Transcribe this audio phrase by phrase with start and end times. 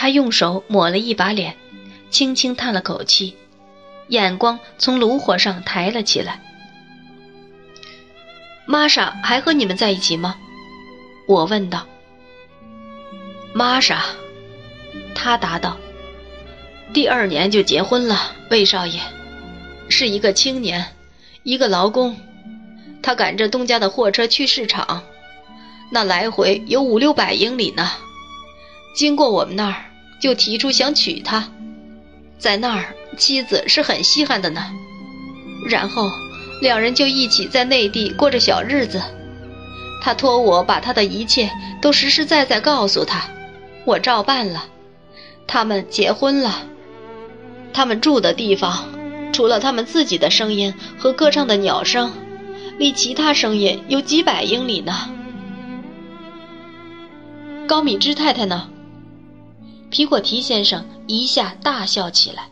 [0.00, 1.58] 他用手抹了一把脸，
[2.08, 3.36] 轻轻叹了口气，
[4.08, 6.40] 眼光从炉火上抬了起来。
[8.64, 10.38] 玛莎还和你们在一起吗？
[11.28, 11.86] 我问道。
[13.52, 14.02] 玛莎，
[15.14, 15.76] 他答道
[16.94, 19.00] ：“第二年就结婚了，魏少爷，
[19.90, 20.96] 是一个青年，
[21.42, 22.16] 一个劳工。
[23.02, 25.02] 他赶着东家的货车去市场，
[25.90, 27.90] 那来回有五六百英里呢。
[28.94, 29.89] 经过我们那儿，
[30.20, 31.48] 就提出想娶她，
[32.38, 34.70] 在那儿妻子是很稀罕的呢。
[35.68, 36.10] 然后
[36.60, 39.02] 两人就一起在内地过着小日子。
[40.02, 41.50] 他托我把他的一切
[41.82, 43.28] 都实实在在告诉他。”
[43.86, 44.64] 我照办了，
[45.46, 46.62] 他们结婚了。
[47.72, 48.88] 他们住的地方，
[49.32, 52.12] 除了他们自己的声音和歌唱的鸟声，
[52.78, 55.10] 离其他声音有几百英里呢。
[57.66, 58.68] 高米芝太太呢？
[59.90, 62.48] 皮果提先生一下大笑起来，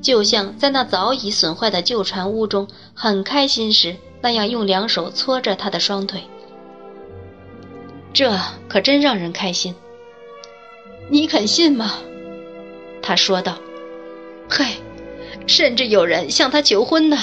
[0.00, 6.22] 就像在那早已损坏的旧船屋中很开心时那样，用两手搓着他的双腿。
[8.12, 9.74] 这可真让人开心。
[11.10, 11.94] 你肯信吗？
[13.02, 13.58] 他说道
[14.48, 14.64] ：“嘿，
[15.46, 17.18] 甚至有人向他求婚呢。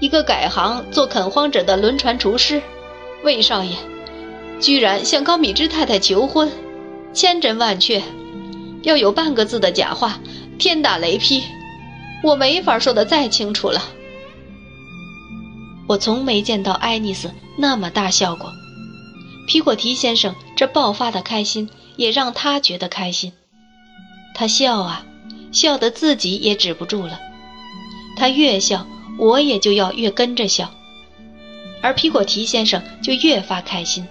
[0.00, 2.62] 一个改行做垦荒者的轮船厨师，
[3.22, 3.76] 魏少爷，
[4.60, 6.50] 居然向高米芝太太求婚，
[7.12, 8.02] 千真万确。
[8.82, 10.20] 要有半个字的假话，
[10.58, 11.42] 天打雷劈。
[12.22, 13.82] 我没法说的再清楚了。
[15.88, 18.52] 我从没见到爱丽丝那么大笑过。
[19.46, 23.32] 皮果提先生这爆发的开心。”也让他觉得开心，
[24.34, 25.04] 他笑啊，
[25.52, 27.20] 笑得自己也止不住了。
[28.16, 28.86] 他越笑，
[29.18, 30.72] 我也就要越跟着笑，
[31.82, 34.08] 而皮果提先生就越发开心，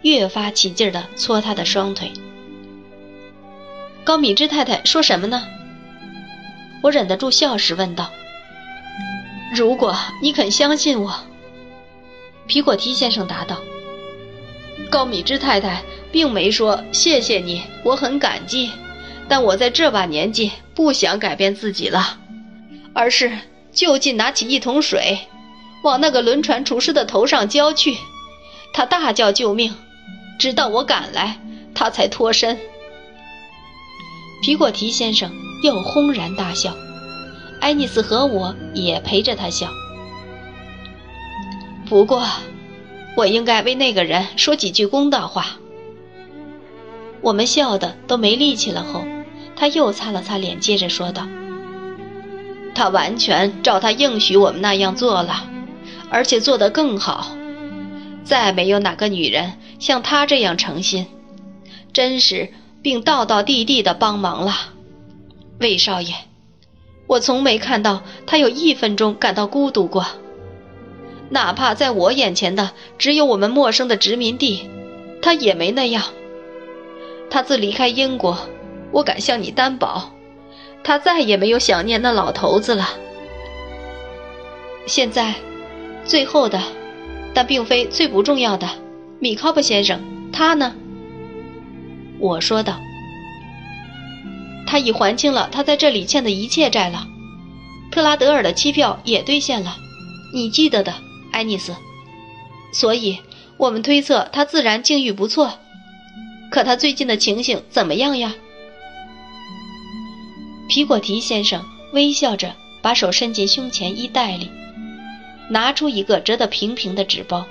[0.00, 2.10] 越发起劲儿地搓他的双腿。
[4.08, 5.46] 高米芝太太说什么呢？
[6.80, 8.10] 我忍得住笑时问道。
[9.54, 11.14] 如果你肯相信我，
[12.46, 13.58] 皮果提先生答道。
[14.88, 15.82] 高米芝太太。
[16.10, 18.70] 并没说谢谢你，我很感激，
[19.28, 22.16] 但我在这把年纪不想改变自己了，
[22.94, 23.30] 而是
[23.74, 25.18] 就近拿起一桶水，
[25.82, 27.98] 往那个轮船厨师的头上浇去。
[28.72, 29.74] 他大叫救命，
[30.38, 31.38] 直到我赶来，
[31.74, 32.58] 他才脱身。
[34.42, 35.32] 皮果提先生
[35.62, 36.76] 又轰然大笑，
[37.60, 39.68] 爱丽丝和我也陪着他笑。
[41.88, 42.26] 不过，
[43.16, 45.56] 我应该为那个人说几句公道话。
[47.20, 49.04] 我们笑得都没力气了后，
[49.56, 51.26] 他又擦了擦脸，接着说道
[52.76, 55.44] ：“他完全照他应许我们那样做了，
[56.10, 57.34] 而且做得更好。
[58.22, 61.06] 再没有哪个女人像他这样诚心、
[61.92, 62.52] 真实，
[62.82, 64.52] 并道道地地的帮忙了。
[65.60, 66.14] 魏少爷，
[67.06, 70.04] 我从没看到他有一分钟感到孤独过，
[71.30, 74.68] 哪怕在我眼前的只有我们陌生的殖民地，
[75.20, 76.04] 他也没那样。”
[77.30, 78.38] 他自离开英国，
[78.90, 80.12] 我敢向你担保，
[80.82, 82.88] 他再也没有想念那老头子了。
[84.86, 85.34] 现在，
[86.06, 86.58] 最后的，
[87.34, 88.66] 但并非最不重要的，
[89.18, 90.00] 米考布先生，
[90.32, 90.74] 他呢？
[92.18, 92.80] 我说道。
[94.66, 97.06] 他已还清了他在这里欠的一切债了，
[97.90, 99.76] 特拉德尔的期票也兑现了，
[100.34, 100.94] 你记得的，
[101.32, 101.74] 爱丽丝。
[102.72, 103.18] 所以，
[103.56, 105.58] 我们推测他自然境遇不错。
[106.50, 108.34] 可他最近的情形怎么样呀？
[110.68, 111.64] 皮果提先生
[111.94, 114.50] 微笑着，把手伸进胸前衣袋里，
[115.48, 117.46] 拿出一个折得平平的纸包，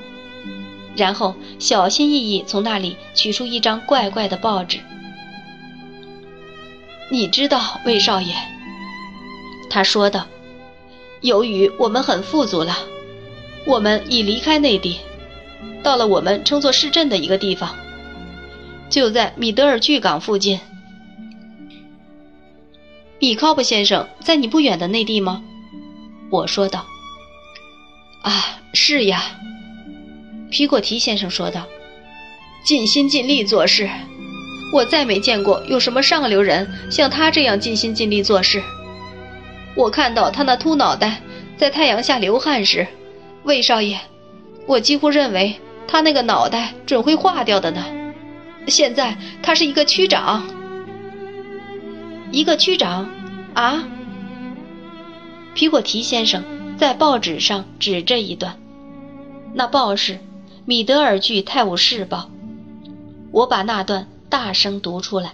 [0.97, 4.79] 然后小心翼翼从那里取出一张怪怪的报纸。
[7.09, 8.33] 你知道，魏少爷，
[9.69, 10.25] 他说道
[11.21, 12.75] ：“由于我们很富足了，
[13.65, 14.99] 我们已离开内地，
[15.83, 17.73] 到了我们称作市镇的一个地方。”
[18.89, 20.59] 就在米德尔巨港附近。
[23.19, 25.43] 米考布先生在你不远的内地吗？
[26.29, 26.85] 我说道。
[28.21, 29.23] 啊，是呀，
[30.49, 31.65] 皮果提先生说道。
[32.63, 33.89] 尽心尽力做事，
[34.73, 38.61] 我再没见过有什么上流人像他这样尽心尽力做事。
[39.73, 41.21] 我看到他那秃脑袋
[41.55, 42.85] 在太阳下流汗时，
[43.43, 43.97] 魏少爷，
[44.65, 45.55] 我几乎认为
[45.87, 47.85] 他那个脑袋准会化掉的呢。
[48.67, 50.45] 现在他是一个区长，
[52.33, 53.07] 一个区长，
[53.53, 53.87] 啊！
[55.53, 56.43] 皮果提先生
[56.77, 58.59] 在报纸上指着一段，
[59.53, 60.13] 那报是
[60.69, 62.29] 《米德尔据泰晤士报》。
[63.31, 65.33] 我把那段大声读出来：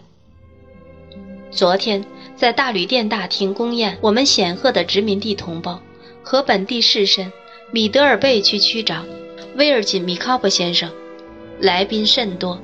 [1.50, 5.82] 昨天在大旅店大厅宫宴，我们显赫的殖民地同胞
[6.22, 7.32] 和本地士绅
[7.72, 9.08] 米德尔贝区区长
[9.56, 10.92] 威尔金米考伯先生，
[11.60, 12.62] 来宾甚多，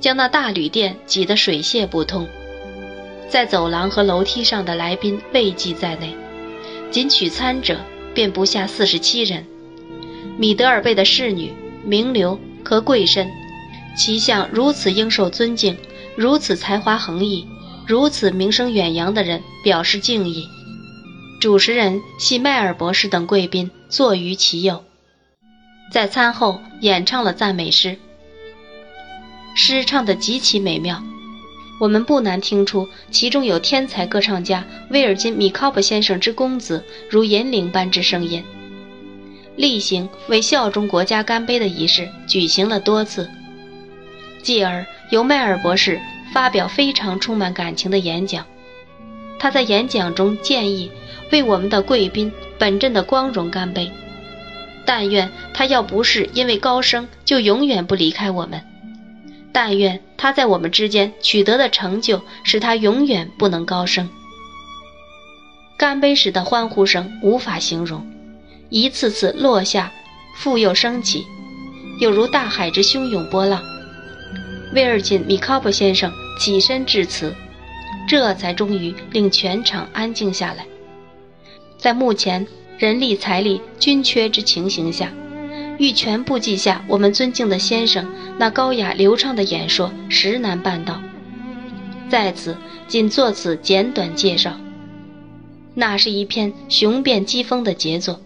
[0.00, 2.24] 将那大旅店挤得水泄不通。
[3.28, 6.14] 在走廊和楼梯上的来宾未计在内，
[6.88, 7.80] 仅取餐者
[8.14, 9.44] 便不下四十七人。
[10.38, 11.52] 米德尔贝的侍女、
[11.86, 13.28] 名流和贵绅，
[13.96, 15.76] 其向如此应受尊敬、
[16.16, 17.46] 如此才华横溢。
[17.86, 20.48] 如此名声远扬的人表示敬意，
[21.40, 24.82] 主持人系迈尔博士等贵宾坐于其右，
[25.92, 27.96] 在餐后演唱了赞美诗，
[29.54, 31.00] 诗唱得极其美妙，
[31.80, 38.42] 我们不难听出其中有天才歌唱家威尔金米考伯先生之公子如银铃般之声音。
[39.56, 43.30] 例行为效忠国家干杯的仪式举行了多次，
[44.42, 46.00] 继而由迈尔博士。
[46.32, 48.44] 发表非常充满感情的演讲，
[49.38, 50.90] 他在演讲中建议
[51.32, 53.90] 为我们的贵宾本镇的光荣干杯。
[54.84, 58.60] 但愿他要不是因为高升，就永远不离开我们。
[59.50, 64.10] 但愿他在我们之间取得的成就，使他永远不能高升。
[65.78, 68.06] 干杯时的欢呼声无法形容，
[68.68, 69.92] 一次次落下，
[70.36, 71.24] 复又升起，
[72.00, 73.62] 有如大海之汹涌波浪。
[74.74, 76.12] 威尔金米考伯先生。
[76.38, 77.34] 起身致辞，
[78.06, 80.66] 这才终于令全场安静下来。
[81.78, 82.46] 在目前
[82.76, 85.10] 人力财力均缺之情形下，
[85.78, 91.00] 欲全部记下我们尊敬的先生那高雅流畅的演说，实难办到。
[92.10, 92.54] 在此，
[92.86, 94.52] 仅作此简短介绍。
[95.72, 98.20] 那是一篇雄辩激风的杰作，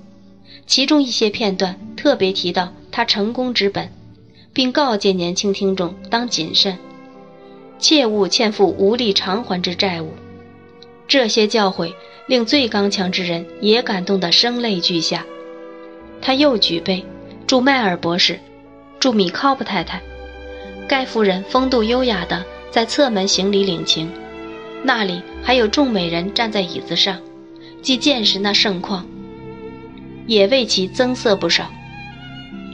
[0.71, 3.91] 其中一些片段特别提到他成功之本，
[4.53, 6.79] 并告诫年轻听众当谨慎。
[7.81, 10.13] 切勿欠付无力偿还之债务。
[11.09, 11.93] 这些教诲
[12.29, 15.27] 令最刚强之人也感动得声泪俱下。
[16.23, 17.05] 他又举杯，
[17.49, 18.39] 祝迈尔博士，
[19.01, 20.01] 祝米考布太太。
[20.87, 24.09] 该夫人风度优雅地在侧门行礼领情，
[24.85, 27.19] 那里还有众美人站在椅子上，
[27.83, 29.05] 既见识那盛况，
[30.31, 31.69] 也为其增色不少。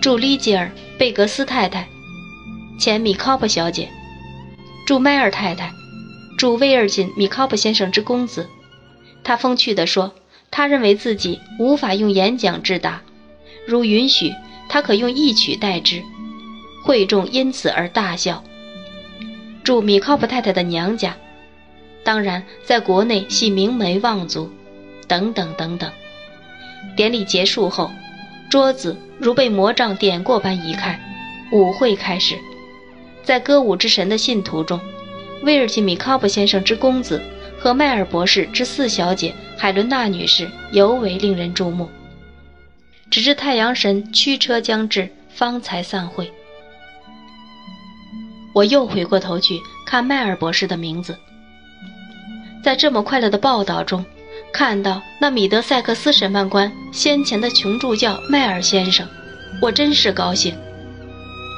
[0.02, 1.88] 祝丽吉尔贝格斯太太，
[2.78, 3.88] 前米考普小姐。
[4.86, 5.72] 祝迈尔太太，
[6.36, 8.46] 祝威尔金米考普先生之公子。
[9.24, 10.14] 他风趣地说
[10.52, 13.00] ：“他认为自己无法用演讲致答，
[13.66, 14.34] 如允许，
[14.68, 16.02] 他可用一曲代之。”
[16.84, 18.44] 会众因此而大笑。
[19.64, 21.16] 祝米考普太太的娘家，
[22.04, 24.52] 当然在国内系名门望族，
[25.08, 25.90] 等等等等。
[26.96, 27.90] 典礼结束后，
[28.48, 30.98] 桌子如被魔杖点过般移开，
[31.52, 32.36] 舞会开始。
[33.22, 34.80] 在歌舞之神的信徒中，
[35.42, 37.20] 威尔金米考布先生之公子
[37.58, 41.90] 和迈尔博士之四小姐海伦娜女士尤为令人注目。
[43.10, 46.32] 直至太阳神驱车将至，方才散会。
[48.52, 51.16] 我又回过头去看迈尔博士的名字，
[52.64, 54.04] 在这么快乐的报道中，
[54.56, 59.06] 看到那米德塞克斯审判官先前的穷助教迈尔先生，
[59.60, 60.56] 我真是高兴。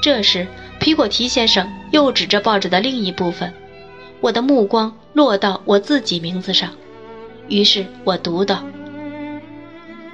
[0.03, 0.45] 这时。
[0.81, 3.53] 皮果提先生又指着报纸的另一部分，
[4.21, 6.71] 我的目光落到我自己名字上，
[7.49, 8.65] 于是我读道：“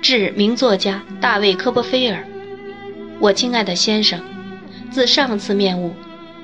[0.01, 2.27] 致名作家大卫·科波菲尔，
[3.19, 4.19] 我亲爱的先生，
[4.91, 5.91] 自上次面晤，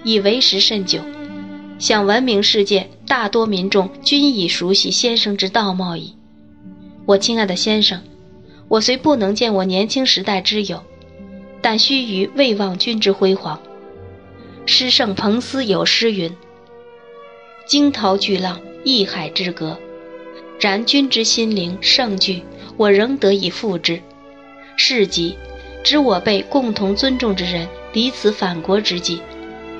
[0.04, 1.00] 已为时甚久，
[1.78, 6.14] 想闻名世界大多民众均已熟悉先生之道貌矣。
[7.10, 8.00] 我亲爱的先生，
[8.68, 10.80] 我虽不能见我年轻时代之友，
[11.60, 13.60] 但须臾未忘君之辉煌。”
[14.64, 16.32] 诗圣彭斯有诗云
[17.66, 19.76] ：“惊涛巨浪，一海之隔。
[20.60, 22.44] 然君之心灵盛举，
[22.76, 24.00] 我仍得以复之。
[24.76, 25.36] 是即，
[25.82, 29.20] 指我辈共同尊重之人离此反国之际。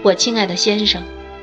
[0.03, 1.01] 我亲爱的先生，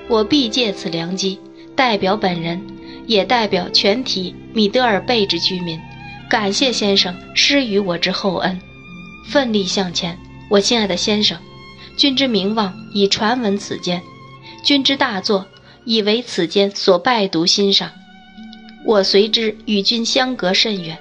[0.10, 1.40] 我必借此良机，
[1.78, 2.62] 代表本人，
[3.08, 5.80] 也代表全体米德尔贝之居民，
[6.30, 8.60] 感谢先生施予我之厚恩，
[9.30, 10.16] 奋力向前。
[10.50, 11.38] 我亲爱的先生。”
[11.98, 14.00] 君之名望已传闻此间，
[14.64, 15.48] 君之大作
[15.84, 17.90] 已为此间所拜读欣赏。
[18.86, 20.96] 我随之与君相隔甚远，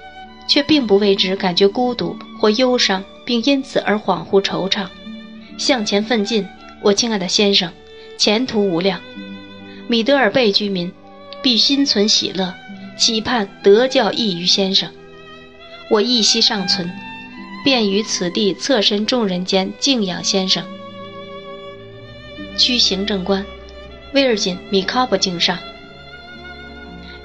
[0.49, 4.87] 却并不为之感觉孤独或忧伤，并因此而恍惚惆怅。
[5.59, 6.49] 向前奋进，
[6.81, 7.71] 我亲爱的先生，
[8.17, 8.99] 前途无量。
[9.89, 10.91] 米德尔贝居民
[11.47, 12.53] 必心存喜乐，
[12.99, 14.91] 期盼得教益于先生。
[15.89, 16.91] 我一息尚存，
[17.65, 20.65] 便于此地侧身众人间敬仰先生。
[22.57, 23.47] 区行政官
[24.13, 25.57] 威尔金·米考伯敬上。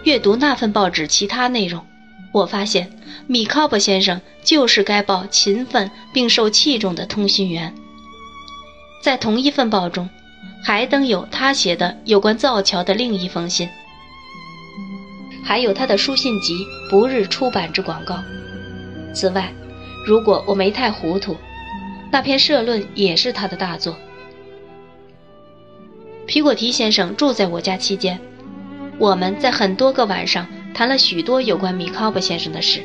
[0.04, 1.84] 阅读那份报纸其他内容，
[2.32, 2.92] 我发现
[3.26, 7.74] 米考伯先生就是该报勤奋并受器重的通讯员。
[9.02, 10.08] 在同一份报中，
[10.64, 13.68] 还登有他写的有关造桥的另一封信，
[15.52, 18.24] 还有他的书信集不日出版之广告。
[19.14, 19.54] 此外，
[20.08, 21.36] 如果我没太糊涂，
[22.10, 23.98] 那篇社论也是他的大作。
[26.26, 28.18] 皮果提先生住在我家期间，
[28.98, 32.82] 我们在很多个晚上谈了许多有关米考伯先生的事。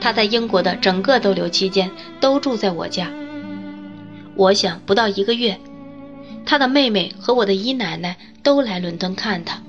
[0.00, 3.10] 他在英国的整个逗留期间都住在我家。
[4.34, 5.60] 我想不到一个月，
[6.46, 9.62] 他的妹妹和我的姨奶奶都来伦敦看他。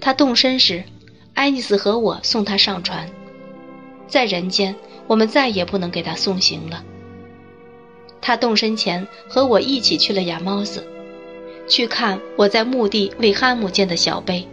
[0.00, 0.84] 他动身时，
[1.34, 3.08] 爱丽丝和我送他上船。
[4.06, 4.74] 在人间，
[5.06, 6.84] 我们再也不能给他送行了。
[8.20, 10.86] 他动身前和我一起去了亚猫斯，
[11.68, 14.46] 去看我在墓地为汉姆建的小碑。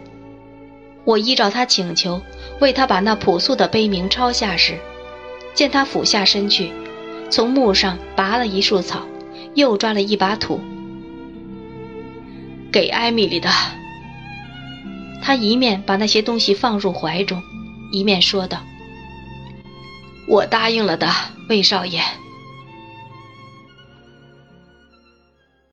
[1.04, 2.20] 我依照他请求，
[2.60, 4.78] 为他把那朴素的碑铭抄下时，
[5.54, 6.70] 见他俯下身去，
[7.30, 9.06] 从墓上拔了一束草。
[9.54, 10.60] 又抓了一把土，
[12.70, 13.48] 给艾米丽的。
[15.26, 17.42] 他一面把那些东西放入怀中，
[17.90, 18.60] 一面说道
[20.28, 21.12] ：“我答应了的，
[21.48, 22.00] 魏少爷。”